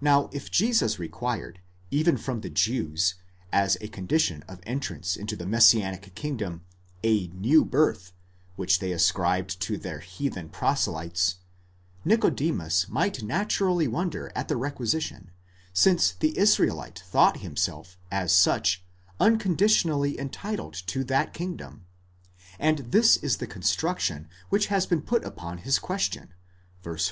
Now, 0.00 0.30
if 0.32 0.52
Jesus 0.52 1.00
required, 1.00 1.58
even 1.90 2.16
from 2.16 2.42
the 2.42 2.48
Jews, 2.48 3.16
as 3.52 3.76
a 3.80 3.88
condition 3.88 4.44
of 4.46 4.60
entrance 4.62 5.16
into 5.16 5.34
the 5.34 5.46
messianic 5.48 6.14
kingdom, 6.14 6.64
the 7.02 7.28
zew 7.42 7.64
dirth 7.68 8.12
which 8.54 8.78
they 8.78 8.92
ascribed 8.92 9.60
to 9.62 9.76
their 9.78 9.98
heathen 9.98 10.48
proselytes, 10.48 11.38
Nicodemus 12.04 12.88
might 12.88 13.24
naturally 13.24 13.88
wonder 13.88 14.30
at 14.36 14.46
the 14.46 14.54
requisi 14.54 15.00
tion, 15.02 15.32
since 15.72 16.12
the 16.12 16.38
Israelite 16.38 17.00
thought 17.04 17.38
himself, 17.38 17.98
as 18.12 18.30
such, 18.32 18.84
unconditionally 19.18 20.20
entitled 20.20 20.74
to 20.86 21.02
that 21.02 21.34
kingdom: 21.34 21.84
and 22.60 22.92
this 22.92 23.16
is 23.16 23.38
the 23.38 23.48
construction 23.48 24.28
which 24.50 24.66
has 24.68 24.86
been 24.86 25.02
put 25.02 25.24
upon 25.24 25.58
his 25.58 25.80
question 25.80 26.32
v. 26.84 26.90
4. 26.96 27.10